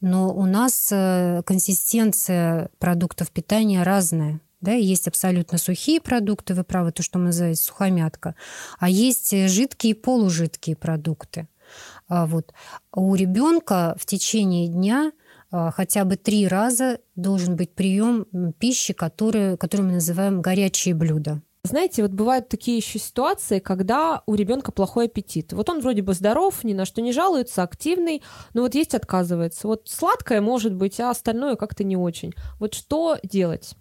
Но 0.01 0.33
у 0.33 0.45
нас 0.47 0.89
э, 0.91 1.43
консистенция 1.45 2.71
продуктов 2.79 3.29
питания 3.29 3.83
разная. 3.83 4.41
Да, 4.59 4.71
есть 4.71 5.07
абсолютно 5.07 5.59
сухие 5.59 6.01
продукты, 6.01 6.55
вы 6.55 6.63
правы, 6.63 6.91
то, 6.91 7.03
что 7.03 7.19
мы 7.19 7.25
называем 7.25 7.53
сухомятка, 7.53 8.33
а 8.79 8.89
есть 8.89 9.37
жидкие 9.49 9.91
и 9.91 9.93
полужидкие 9.93 10.75
продукты. 10.75 11.47
А 12.07 12.25
вот. 12.25 12.53
У 12.91 13.13
ребенка 13.13 13.95
в 13.99 14.07
течение 14.07 14.67
дня 14.67 15.11
хотя 15.51 16.05
бы 16.05 16.15
три 16.15 16.47
раза 16.47 16.99
должен 17.15 17.55
быть 17.55 17.73
прием 17.73 18.25
пищи, 18.59 18.93
который, 18.93 19.57
который 19.57 19.81
мы 19.81 19.93
называем 19.93 20.41
горячие 20.41 20.93
блюда. 20.93 21.41
Знаете, 21.63 22.01
вот 22.01 22.11
бывают 22.11 22.47
такие 22.47 22.77
еще 22.77 22.97
ситуации, 22.97 23.59
когда 23.59 24.23
у 24.25 24.35
ребенка 24.35 24.71
плохой 24.71 25.07
аппетит. 25.07 25.51
Вот 25.51 25.69
он 25.69 25.81
вроде 25.81 26.01
бы 26.01 26.13
здоров, 26.13 26.63
ни 26.63 26.73
на 26.73 26.85
что 26.85 27.01
не 27.01 27.11
жалуется, 27.11 27.61
активный, 27.61 28.23
но 28.53 28.61
вот 28.61 28.73
есть 28.73 28.95
отказывается. 28.95 29.67
Вот 29.67 29.89
сладкое 29.89 30.39
может 30.39 30.73
быть, 30.73 30.99
а 31.01 31.09
остальное 31.09 31.57
как-то 31.57 31.83
не 31.83 31.97
очень. 31.97 32.33
Вот 32.59 32.73
что 32.73 33.17
делать? 33.21 33.75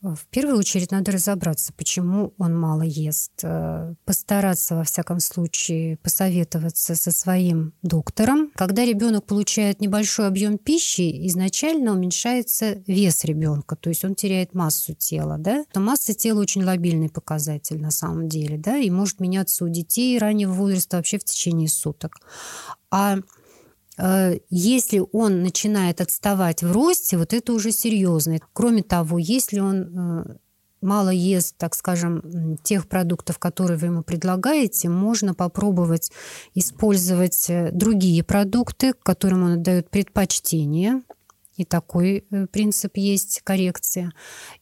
В 0.00 0.26
первую 0.30 0.58
очередь 0.58 0.92
надо 0.92 1.10
разобраться, 1.10 1.72
почему 1.72 2.32
он 2.38 2.56
мало 2.58 2.82
ест. 2.82 3.32
Э, 3.42 3.94
постараться, 4.04 4.76
во 4.76 4.84
всяком 4.84 5.18
случае, 5.18 5.96
посоветоваться 5.96 6.94
со 6.94 7.10
своим 7.10 7.72
доктором. 7.82 8.52
Когда 8.54 8.84
ребенок 8.84 9.26
получает 9.26 9.80
небольшой 9.80 10.28
объем 10.28 10.56
пищи, 10.56 11.26
изначально 11.26 11.92
уменьшается 11.92 12.82
вес 12.86 13.24
ребенка, 13.24 13.74
то 13.74 13.88
есть 13.88 14.04
он 14.04 14.14
теряет 14.14 14.54
массу 14.54 14.94
тела. 14.94 15.36
Да? 15.36 15.64
Но 15.74 15.80
масса 15.80 16.14
тела 16.14 16.40
очень 16.40 16.62
лобильный 16.62 17.08
показатель 17.08 17.80
на 17.80 17.90
самом 17.90 18.28
деле, 18.28 18.56
да, 18.56 18.78
и 18.78 18.90
может 18.90 19.18
меняться 19.18 19.64
у 19.64 19.68
детей 19.68 20.16
раннего 20.18 20.52
возраста 20.52 20.98
вообще 20.98 21.18
в 21.18 21.24
течение 21.24 21.68
суток. 21.68 22.20
А 22.90 23.18
Э, 23.18 23.20
если 24.48 25.02
он 25.12 25.42
начинает 25.42 26.00
отставать 26.00 26.62
в 26.62 26.72
росте, 26.72 27.18
вот 27.18 27.32
это 27.32 27.52
уже 27.52 27.72
серьезно. 27.72 28.38
Кроме 28.52 28.82
того, 28.82 29.18
если 29.18 29.58
он 29.58 29.82
э, 29.82 30.36
мало 30.80 31.10
ест, 31.10 31.56
так 31.58 31.74
скажем, 31.74 32.58
тех 32.62 32.88
продуктов, 32.88 33.38
которые 33.38 33.78
вы 33.78 33.86
ему 33.86 34.02
предлагаете, 34.02 34.88
можно 34.88 35.34
попробовать 35.34 36.12
использовать 36.54 37.50
э, 37.50 37.70
другие 37.72 38.22
продукты, 38.22 38.92
которым 39.02 39.42
он 39.44 39.52
отдает 39.54 39.90
предпочтение. 39.90 41.02
И 41.56 41.64
такой 41.64 42.24
принцип 42.52 42.96
есть 42.96 43.40
коррекция 43.42 44.12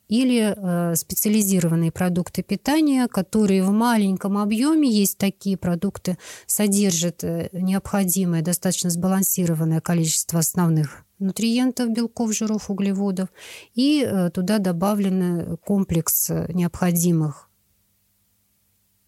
или 0.08 0.54
э, 0.56 0.94
специализированные 0.94 1.90
продукты 1.90 2.42
питания, 2.42 3.08
которые 3.08 3.62
в 3.62 3.72
маленьком 3.72 4.38
объеме, 4.38 4.88
есть 4.88 5.18
такие 5.18 5.56
продукты, 5.56 6.16
содержат 6.46 7.24
э, 7.24 7.48
необходимое, 7.52 8.42
достаточно 8.42 8.90
сбалансированное 8.90 9.80
количество 9.80 10.38
основных 10.38 11.04
нутриентов, 11.18 11.90
белков, 11.90 12.34
жиров, 12.34 12.70
углеводов, 12.70 13.28
и 13.74 14.06
э, 14.06 14.30
туда 14.30 14.58
добавлен 14.58 15.56
комплекс 15.58 16.30
необходимых 16.48 17.48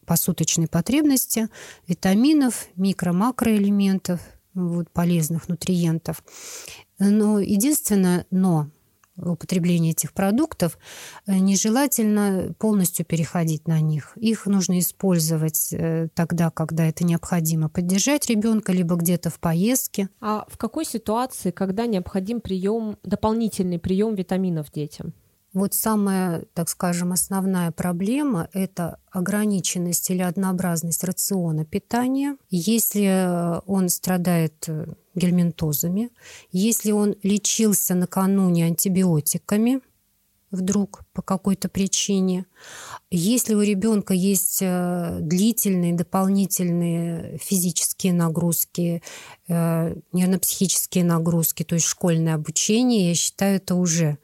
посуточной 0.04 0.66
потребности 0.66 1.48
витаминов, 1.86 2.66
микро-макроэлементов, 2.76 4.20
вот, 4.54 4.90
полезных 4.90 5.48
нутриентов. 5.48 6.24
Но 6.98 7.38
единственное 7.38 8.26
но 8.30 8.70
употребления 9.18 9.90
этих 9.90 10.12
продуктов, 10.12 10.78
э, 11.26 11.34
нежелательно 11.38 12.54
полностью 12.58 13.04
переходить 13.04 13.68
на 13.68 13.80
них. 13.80 14.12
Их 14.16 14.46
нужно 14.46 14.78
использовать 14.78 15.72
э, 15.72 16.08
тогда, 16.14 16.50
когда 16.50 16.86
это 16.86 17.04
необходимо. 17.04 17.68
Поддержать 17.68 18.26
ребенка 18.26 18.72
либо 18.72 18.96
где-то 18.96 19.30
в 19.30 19.38
поездке. 19.38 20.08
А 20.20 20.46
в 20.48 20.56
какой 20.58 20.84
ситуации, 20.84 21.50
когда 21.50 21.86
необходим 21.86 22.40
прием, 22.40 22.98
дополнительный 23.02 23.78
прием 23.78 24.14
витаминов 24.14 24.70
детям? 24.72 25.12
Вот 25.54 25.72
самая, 25.72 26.44
так 26.52 26.68
скажем, 26.68 27.12
основная 27.12 27.72
проблема– 27.72 28.48
это 28.52 28.98
ограниченность 29.10 30.10
или 30.10 30.20
однообразность 30.20 31.02
рациона 31.04 31.64
питания. 31.64 32.36
Если 32.50 33.60
он 33.66 33.88
страдает 33.88 34.68
гельминтозами, 35.14 36.10
если 36.52 36.92
он 36.92 37.16
лечился 37.22 37.94
накануне 37.94 38.66
антибиотиками, 38.66 39.80
вдруг 40.50 41.02
по 41.12 41.22
какой-то 41.22 41.68
причине. 41.68 42.46
Если 43.10 43.54
у 43.54 43.60
ребенка 43.60 44.14
есть 44.14 44.60
э, 44.62 45.18
длительные 45.20 45.92
дополнительные 45.92 47.38
физические 47.38 48.12
нагрузки, 48.12 49.02
э, 49.48 49.94
нервно-психические 50.12 51.04
нагрузки, 51.04 51.64
то 51.64 51.74
есть 51.74 51.86
школьное 51.86 52.34
обучение, 52.34 53.08
я 53.08 53.14
считаю, 53.14 53.56
это 53.56 53.74
уже 53.74 54.18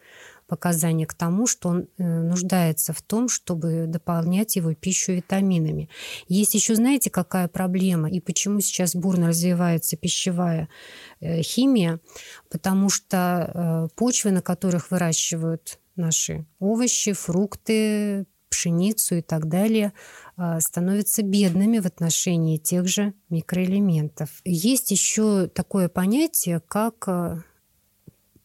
показания 0.54 1.04
к 1.04 1.14
тому, 1.14 1.48
что 1.48 1.68
он 1.68 1.88
э, 1.98 2.04
нуждается 2.04 2.92
в 2.92 3.02
том, 3.02 3.28
чтобы 3.28 3.86
дополнять 3.88 4.54
его 4.54 4.72
пищу 4.72 5.12
витаминами. 5.12 5.88
Есть 6.28 6.54
еще, 6.54 6.76
знаете, 6.76 7.10
какая 7.10 7.48
проблема 7.48 8.08
и 8.08 8.20
почему 8.20 8.60
сейчас 8.60 8.94
бурно 8.94 9.28
развивается 9.28 9.96
пищевая 9.96 10.68
э, 11.20 11.42
химия? 11.42 11.98
Потому 12.50 12.88
что 12.88 13.90
почвы, 13.96 14.30
на 14.30 14.42
которых 14.42 14.92
выращивают 14.92 15.80
наши 15.96 16.46
овощи, 16.60 17.12
фрукты, 17.12 18.26
пшеницу 18.48 19.16
и 19.16 19.22
так 19.22 19.48
далее, 19.48 19.92
становятся 20.60 21.22
бедными 21.24 21.80
в 21.80 21.86
отношении 21.86 22.56
тех 22.56 22.86
же 22.86 23.12
микроэлементов. 23.28 24.30
Есть 24.44 24.92
еще 24.92 25.48
такое 25.48 25.88
понятие, 25.88 26.60
как 26.60 27.08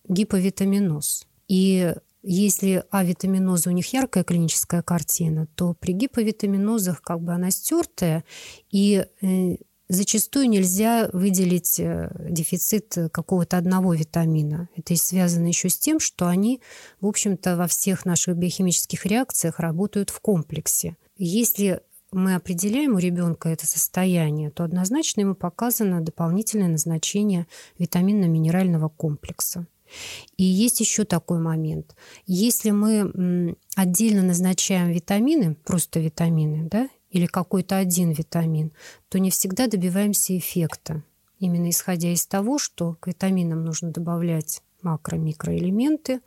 гиповитаминоз. 0.07 1.27
И 1.49 1.93
если 2.21 2.83
авитаминоза 2.91 3.69
у 3.69 3.73
них 3.73 3.91
яркая 3.91 4.23
клиническая 4.23 4.81
картина, 4.81 5.47
то 5.55 5.73
при 5.73 5.93
гиповитаминозах 5.93 7.01
как 7.01 7.21
бы 7.21 7.33
она 7.33 7.49
стертая, 7.49 8.23
и 8.71 9.05
э, 9.21 9.55
зачастую 9.89 10.49
нельзя 10.49 11.09
выделить 11.11 11.79
э, 11.79 12.11
дефицит 12.29 12.95
какого-то 13.11 13.57
одного 13.57 13.93
витамина. 13.93 14.69
Это 14.75 14.95
связано 14.95 15.47
еще 15.47 15.69
с 15.69 15.77
тем, 15.77 15.99
что 15.99 16.27
они, 16.27 16.61
в 17.01 17.07
общем-то, 17.07 17.57
во 17.57 17.67
всех 17.67 18.05
наших 18.05 18.37
биохимических 18.37 19.05
реакциях 19.05 19.59
работают 19.59 20.11
в 20.11 20.19
комплексе. 20.19 20.97
Если 21.17 21.81
мы 22.11 22.35
определяем 22.35 22.95
у 22.95 22.99
ребенка 22.99 23.49
это 23.49 23.65
состояние, 23.65 24.51
то 24.51 24.63
однозначно 24.63 25.21
ему 25.21 25.35
показано 25.35 26.01
дополнительное 26.01 26.67
назначение 26.67 27.47
витаминно-минерального 27.77 28.89
комплекса. 28.89 29.67
И 30.37 30.43
есть 30.43 30.79
еще 30.79 31.03
такой 31.03 31.39
момент. 31.39 31.95
Если 32.25 32.71
мы 32.71 33.55
отдельно 33.75 34.23
назначаем 34.23 34.91
витамины, 34.91 35.55
просто 35.55 35.99
витамины, 35.99 36.67
да, 36.69 36.89
или 37.09 37.25
какой-то 37.25 37.77
один 37.77 38.11
витамин, 38.11 38.71
то 39.09 39.19
не 39.19 39.31
всегда 39.31 39.67
добиваемся 39.67 40.37
эффекта. 40.37 41.03
Именно 41.39 41.69
исходя 41.69 42.11
из 42.11 42.25
того, 42.25 42.59
что 42.59 42.95
к 42.99 43.07
витаминам 43.07 43.63
нужно 43.63 43.91
добавлять 43.91 44.61
макро-микроэлементы, 44.81 46.21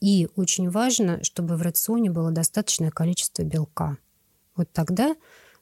и 0.00 0.28
очень 0.36 0.70
важно, 0.70 1.22
чтобы 1.22 1.56
в 1.56 1.62
рационе 1.62 2.10
было 2.10 2.30
достаточное 2.30 2.90
количество 2.90 3.42
белка. 3.42 3.98
Вот 4.56 4.70
тогда 4.72 5.16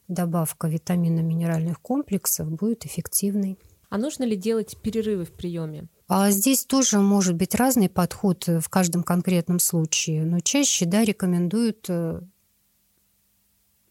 добавка 0.07 0.67
витаминно-минеральных 0.67 1.81
комплексов 1.81 2.51
будет 2.51 2.85
эффективной. 2.85 3.57
А 3.89 3.97
нужно 3.97 4.23
ли 4.23 4.35
делать 4.35 4.77
перерывы 4.81 5.25
в 5.25 5.31
приеме? 5.31 5.87
А 6.09 6.31
здесь 6.31 6.65
тоже 6.65 6.99
может 6.99 7.35
быть 7.35 7.53
разный 7.53 7.87
подход 7.87 8.47
в 8.47 8.67
каждом 8.67 9.03
конкретном 9.03 9.59
случае, 9.59 10.25
но 10.25 10.39
чаще 10.39 10.87
да, 10.87 11.05
рекомендуют 11.05 11.85
э, 11.87 12.21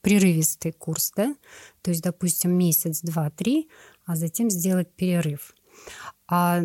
прерывистый 0.01 0.73
курс, 0.73 1.13
да, 1.15 1.37
то 1.81 1.93
есть, 1.93 2.03
допустим, 2.03 2.59
месяц, 2.59 3.03
два, 3.03 3.31
три, 3.31 3.69
а 4.05 4.17
затем 4.17 4.51
сделать 4.51 4.91
перерыв. 4.91 5.55
А, 6.27 6.63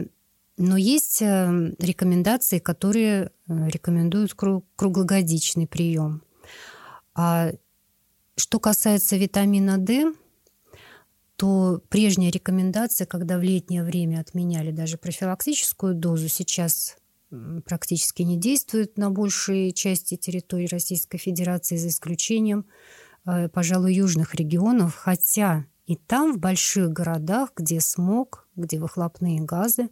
но 0.58 0.76
есть 0.76 1.22
э, 1.22 1.76
рекомендации, 1.78 2.58
которые 2.58 3.26
э, 3.48 3.70
рекомендуют 3.70 4.34
круглогодичный 4.34 5.68
прием. 5.68 6.24
А 7.14 7.52
что 8.38 8.60
касается 8.60 9.18
витамина 9.18 9.78
D, 9.78 10.14
то 11.36 11.82
прежняя 11.90 12.32
рекомендация, 12.32 13.08
когда 13.08 13.38
в 13.38 13.42
летнее 13.42 13.84
время 13.84 14.20
отменяли 14.20 14.72
даже 14.72 14.98
профилактическую 14.98 15.96
дозу, 15.96 16.28
сейчас 16.28 16.98
практически 17.66 18.22
не 18.22 18.38
действует 18.38 18.98
на 18.98 19.10
большей 19.10 19.72
части 19.72 20.16
территории 20.18 20.68
Российской 20.68 21.18
Федерации, 21.18 21.78
за 21.78 21.88
исключением, 21.88 22.66
э, 23.26 23.50
пожалуй, 23.50 23.94
южных 23.94 24.36
регионов, 24.36 24.96
хотя 24.96 25.66
и 25.86 25.96
там, 25.96 26.34
в 26.34 26.40
больших 26.40 26.92
городах, 26.92 27.52
где 27.56 27.80
смог, 27.82 28.48
где 28.56 28.80
выхлопные 28.80 29.42
газы, 29.42 29.90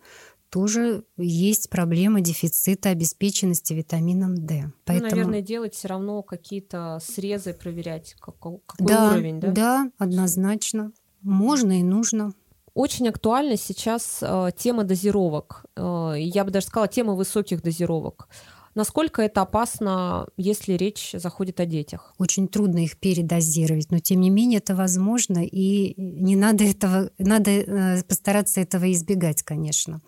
тоже 0.49 1.05
есть 1.17 1.69
проблема 1.69 2.19
дефицита 2.21 2.89
обеспеченности 2.89 3.73
витамином 3.73 4.45
D. 4.45 4.63
Ну, 4.65 4.71
Поэтому... 4.85 5.09
Ну, 5.09 5.15
наверное, 5.15 5.41
делать 5.41 5.73
все 5.73 5.87
равно 5.87 6.21
какие-то 6.23 6.99
срезы, 7.01 7.53
проверять, 7.53 8.15
какой, 8.19 8.59
какой 8.65 8.87
да, 8.87 9.11
уровень, 9.13 9.39
да? 9.39 9.51
Да, 9.51 9.91
однозначно. 9.97 10.91
Можно 11.21 11.79
и 11.79 11.83
нужно. 11.83 12.33
Очень 12.73 13.09
актуальна 13.09 13.57
сейчас 13.57 14.19
э, 14.21 14.51
тема 14.57 14.83
дозировок. 14.83 15.65
Э, 15.75 16.13
я 16.17 16.45
бы 16.45 16.51
даже 16.51 16.67
сказала, 16.67 16.87
тема 16.87 17.13
высоких 17.13 17.61
дозировок. 17.61 18.29
Насколько 18.73 19.21
это 19.21 19.41
опасно, 19.41 20.27
если 20.37 20.73
речь 20.73 21.11
заходит 21.13 21.59
о 21.59 21.65
детях? 21.65 22.13
Очень 22.17 22.47
трудно 22.47 22.79
их 22.79 22.97
передозировать, 22.97 23.91
но 23.91 23.99
тем 23.99 24.21
не 24.21 24.29
менее 24.29 24.59
это 24.59 24.75
возможно, 24.75 25.43
и 25.45 25.93
не 25.97 26.37
надо 26.37 26.63
этого, 26.63 27.11
надо 27.17 27.51
э, 27.51 28.03
постараться 28.03 28.61
этого 28.61 28.89
избегать, 28.93 29.43
конечно. 29.43 30.01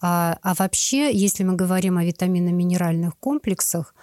А, 0.00 0.38
а 0.42 0.54
вообще, 0.54 1.10
если 1.14 1.44
мы 1.44 1.56
говорим 1.56 1.96
о 1.96 2.04
витаминно-минеральных 2.04 3.16
комплексах, 3.18 3.94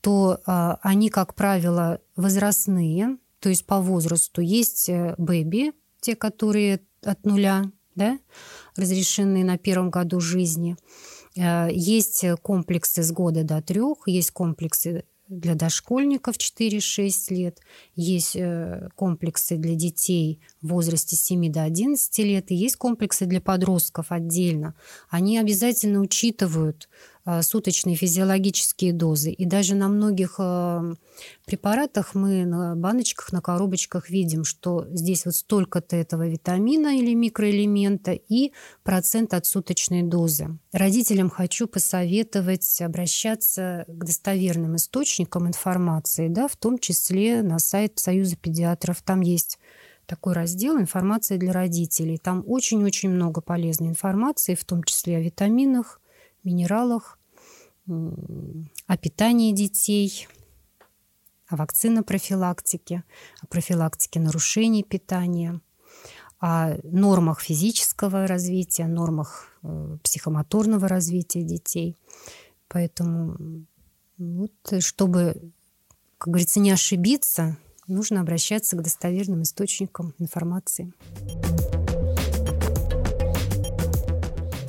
то 0.00 0.40
а, 0.46 0.78
они, 0.82 1.10
как 1.10 1.34
правило, 1.34 2.00
возрастные, 2.16 3.18
то 3.40 3.48
есть 3.48 3.66
по 3.66 3.80
возрасту. 3.80 4.40
Есть 4.40 4.88
э, 4.88 5.14
бэби, 5.18 5.72
те, 6.02 6.14
которые 6.16 6.80
от 7.02 7.24
нуля, 7.24 7.64
да, 7.94 8.18
разрешены 8.76 9.44
на 9.44 9.56
первом 9.56 9.90
году 9.90 10.20
жизни. 10.20 10.76
Э, 11.36 11.68
есть 11.72 12.24
комплексы 12.42 13.02
с 13.02 13.10
года 13.12 13.44
до 13.44 13.62
трех, 13.62 14.06
есть 14.06 14.32
комплексы 14.32 15.04
для 15.28 15.54
дошкольников 15.54 16.36
4-6 16.36 17.34
лет, 17.34 17.60
есть 17.94 18.36
э, 18.36 18.88
комплексы 18.94 19.56
для 19.56 19.74
детей 19.74 20.40
в 20.60 20.68
возрасте 20.68 21.16
7 21.16 21.50
до 21.50 21.62
11 21.62 22.18
лет, 22.18 22.50
и 22.50 22.54
есть 22.54 22.76
комплексы 22.76 23.24
для 23.24 23.40
подростков 23.40 24.12
отдельно. 24.12 24.74
Они 25.08 25.38
обязательно 25.38 26.00
учитывают 26.00 26.88
суточные 27.42 27.94
физиологические 27.94 28.92
дозы. 28.92 29.30
И 29.30 29.44
даже 29.44 29.74
на 29.76 29.88
многих 29.88 30.36
э, 30.38 30.94
препаратах 31.46 32.14
мы 32.14 32.44
на 32.44 32.74
баночках, 32.74 33.32
на 33.32 33.40
коробочках 33.40 34.10
видим, 34.10 34.44
что 34.44 34.86
здесь 34.90 35.24
вот 35.24 35.36
столько-то 35.36 35.94
этого 35.94 36.26
витамина 36.26 36.98
или 36.98 37.14
микроэлемента 37.14 38.12
и 38.12 38.52
процент 38.82 39.34
от 39.34 39.46
суточной 39.46 40.02
дозы. 40.02 40.58
Родителям 40.72 41.30
хочу 41.30 41.68
посоветовать 41.68 42.80
обращаться 42.80 43.84
к 43.86 44.04
достоверным 44.04 44.76
источникам 44.76 45.46
информации, 45.46 46.26
да, 46.28 46.48
в 46.48 46.56
том 46.56 46.78
числе 46.78 47.42
на 47.42 47.60
сайт 47.60 47.98
Союза 48.00 48.36
педиатров. 48.36 49.00
Там 49.02 49.20
есть 49.20 49.60
такой 50.06 50.34
раздел 50.34 50.78
«Информация 50.78 51.38
для 51.38 51.52
родителей». 51.52 52.18
Там 52.18 52.42
очень-очень 52.46 53.10
много 53.10 53.40
полезной 53.40 53.88
информации, 53.88 54.54
в 54.54 54.64
том 54.64 54.82
числе 54.82 55.16
о 55.16 55.20
витаминах, 55.20 56.01
минералах, 56.44 57.18
о 57.88 58.96
питании 58.96 59.52
детей, 59.52 60.28
о 61.48 61.56
вакцинопрофилактике, 61.56 63.04
о 63.40 63.46
профилактике 63.46 64.20
нарушений 64.20 64.84
питания, 64.84 65.60
о 66.38 66.76
нормах 66.84 67.40
физического 67.40 68.26
развития, 68.26 68.86
нормах 68.86 69.48
э, 69.62 69.98
психомоторного 70.02 70.88
развития 70.88 71.42
детей. 71.42 71.96
Поэтому 72.68 73.66
вот, 74.18 74.52
чтобы, 74.80 75.52
как 76.18 76.28
говорится, 76.28 76.58
не 76.58 76.70
ошибиться, 76.70 77.58
нужно 77.86 78.20
обращаться 78.20 78.76
к 78.76 78.82
достоверным 78.82 79.42
источникам 79.42 80.14
информации. 80.18 80.92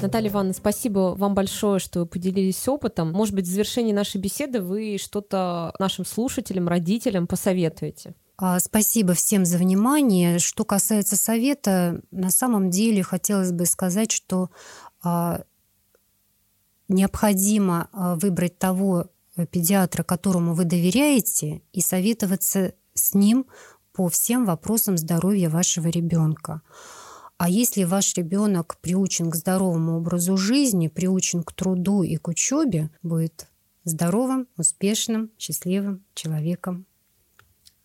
Наталья 0.04 0.30
Ивановна, 0.30 0.54
спасибо 0.54 1.16
вам 1.18 1.34
большое, 1.34 1.80
что 1.80 2.02
вы 2.02 2.06
поделились 2.06 2.68
опытом. 2.68 3.12
Может 3.12 3.34
быть, 3.34 3.46
в 3.46 3.50
завершении 3.50 3.94
нашей 3.94 4.20
беседы 4.20 4.62
вы 4.62 4.98
что-то 5.02 5.74
нашим 5.80 6.06
слушателям, 6.06 6.68
родителям 6.68 7.26
посоветуете? 7.26 8.14
А, 8.38 8.60
спасибо 8.60 9.14
всем 9.14 9.46
за 9.46 9.58
внимание. 9.58 10.40
Что 10.40 10.66
касается 10.66 11.16
совета, 11.16 12.02
на 12.12 12.30
самом 12.30 12.70
деле 12.70 13.02
хотелось 13.02 13.52
бы 13.52 13.66
сказать, 13.66 14.12
что 14.12 14.50
а, 15.02 15.44
необходимо 16.90 17.90
а, 17.92 18.16
выбрать 18.16 18.60
того 18.60 19.08
педиатра, 19.52 20.04
которому 20.04 20.54
вы 20.54 20.66
доверяете, 20.66 21.62
и 21.72 21.82
советоваться 21.82 22.74
с 22.94 23.14
ним 23.14 23.46
по 23.94 24.10
всем 24.10 24.46
вопросам 24.46 24.98
здоровья 24.98 25.50
вашего 25.50 25.88
ребенка. 25.88 26.62
А 27.38 27.50
если 27.50 27.84
ваш 27.84 28.16
ребенок 28.16 28.78
приучен 28.80 29.30
к 29.30 29.36
здоровому 29.36 29.98
образу 29.98 30.38
жизни, 30.38 30.88
приучен 30.88 31.44
к 31.44 31.52
труду 31.52 32.04
и 32.04 32.16
к 32.18 32.28
учебе, 32.28 32.90
будет 33.02 33.48
здоровым, 33.84 34.48
успешным, 34.58 35.32
счастливым 35.38 36.04
человеком. 36.14 36.86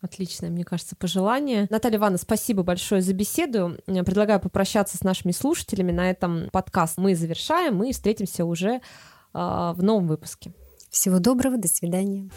Отличное, 0.01 0.49
мне 0.49 0.63
кажется, 0.63 0.95
пожелание. 0.95 1.67
Наталья 1.69 1.97
Ивановна, 1.97 2.19
спасибо 2.19 2.63
большое 2.63 3.01
за 3.01 3.13
беседу. 3.13 3.77
Предлагаю 3.85 4.39
попрощаться 4.39 4.97
с 4.97 5.01
нашими 5.01 5.33
слушателями. 5.33 5.91
На 5.91 6.09
этом 6.09 6.49
подкаст 6.51 6.97
мы 6.97 7.15
завершаем. 7.15 7.75
Мы 7.75 7.91
встретимся 7.91 8.45
уже 8.45 8.75
э, 8.75 8.79
в 9.33 9.77
новом 9.79 10.07
выпуске. 10.07 10.53
Всего 10.89 11.19
доброго, 11.19 11.57
до 11.57 11.67
свидания. 11.67 12.29